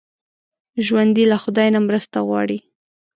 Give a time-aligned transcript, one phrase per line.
[0.85, 2.59] ژوندي له خدای نه مرسته غواړي